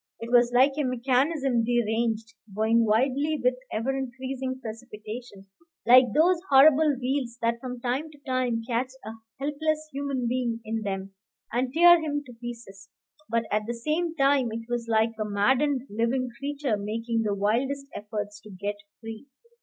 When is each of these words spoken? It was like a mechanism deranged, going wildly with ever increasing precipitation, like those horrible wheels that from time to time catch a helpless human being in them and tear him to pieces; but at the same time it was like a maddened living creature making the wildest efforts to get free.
It 0.19 0.31
was 0.31 0.51
like 0.51 0.71
a 0.79 0.83
mechanism 0.83 1.63
deranged, 1.63 2.33
going 2.55 2.85
wildly 2.87 3.39
with 3.43 3.53
ever 3.71 3.95
increasing 3.95 4.59
precipitation, 4.59 5.45
like 5.85 6.05
those 6.11 6.41
horrible 6.49 6.97
wheels 6.99 7.37
that 7.43 7.59
from 7.61 7.79
time 7.81 8.09
to 8.09 8.17
time 8.25 8.63
catch 8.67 8.93
a 9.05 9.11
helpless 9.39 9.89
human 9.93 10.27
being 10.27 10.59
in 10.65 10.81
them 10.81 11.13
and 11.53 11.71
tear 11.71 12.01
him 12.01 12.23
to 12.25 12.33
pieces; 12.33 12.89
but 13.29 13.43
at 13.51 13.67
the 13.67 13.75
same 13.75 14.15
time 14.15 14.51
it 14.51 14.67
was 14.67 14.87
like 14.87 15.11
a 15.19 15.23
maddened 15.23 15.83
living 15.87 16.29
creature 16.39 16.77
making 16.77 17.21
the 17.21 17.35
wildest 17.35 17.85
efforts 17.95 18.41
to 18.41 18.49
get 18.49 18.77
free. 19.01 19.27